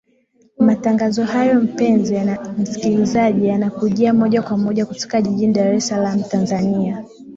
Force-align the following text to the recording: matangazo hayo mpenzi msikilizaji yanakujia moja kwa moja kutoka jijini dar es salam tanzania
matangazo 0.59 1.23
hayo 1.23 1.61
mpenzi 1.61 2.19
msikilizaji 2.57 3.47
yanakujia 3.47 4.13
moja 4.13 4.41
kwa 4.41 4.57
moja 4.57 4.85
kutoka 4.85 5.21
jijini 5.21 5.53
dar 5.53 5.75
es 5.75 5.87
salam 5.87 6.23
tanzania 6.23 7.03